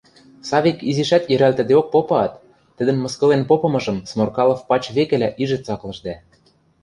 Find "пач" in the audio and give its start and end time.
4.69-4.83